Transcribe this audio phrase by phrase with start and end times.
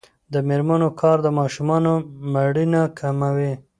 [0.33, 1.93] د میرمنو کار د ماشومانو
[2.33, 3.53] مړینه کموي.